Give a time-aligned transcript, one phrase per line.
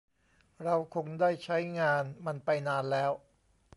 [0.63, 3.11] เราคงได้ใช้งานมันไปนานแล้ว